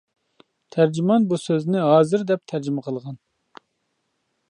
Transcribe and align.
تەرجىمان 0.75 1.27
بۇ 1.33 1.39
سۆزنى 1.43 1.85
«ھازىر» 1.91 2.25
دەپ 2.33 2.45
تەرجىمە 2.53 2.89
قىلغان. 2.89 3.23